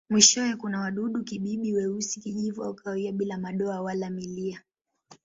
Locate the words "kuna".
0.55-0.79